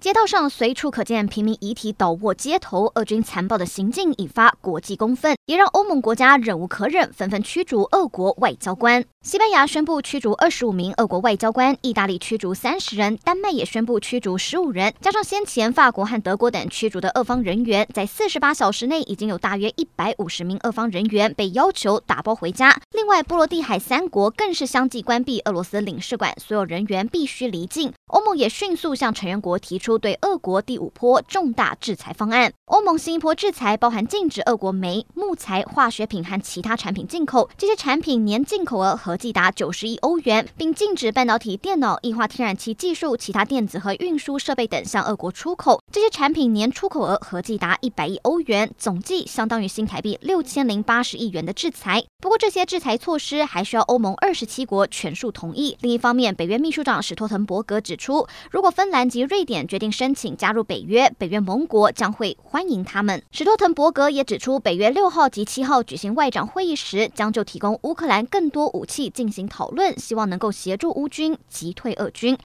[0.00, 9.04] 街道上随处可见平民遗体倒卧街头，俄军残暴的行径引发国际公愤，也让欧盟国家忍无可忍，纷纷驱逐俄国外交官。
[9.20, 22.74] 西班牙宣布驱逐二十五名俄国外交官，意大利驱逐三十人，丹麦也宣布驱逐十五人，加上先前法国和德国等驱逐的俄方人员，在四十八小时内已经有大约一百五十名俄方人员被要求打包回家。
[23.10, 27.92] 外，波罗的海三国更是相继关闭俄罗斯领事馆，所有人员必须离境。
[28.06, 32.52] 欧盟也迅速向成员国提出对俄国第五波重大制裁方案。
[32.66, 52.04] 欧盟新一波制裁包含禁止俄国煤、木材、化学品和其他产品进口，这些产品年进口额合计达九十亿欧元，并禁止半导体、电脑、液化天然气技术、其他电子和运输设备等向俄国出口，这些产品年出口额合计达一百亿欧元，总计相当于新台币六千零八十亿元的制裁。
[52.20, 55.76] 不过，这些制裁措施还需要欧盟二十七国全数同意。
[55.80, 63.22] 另一方面，北约秘书长史托滕伯格指出，如果芬兰及瑞典决定申请加入北约，北约盟国将会欢迎他们。
[63.32, 72.36] 史托滕伯格也指出，北约六号及七号举行外长会议时，将就提供乌克兰更多武器进行讨论，希望能够协助乌军击退俄军。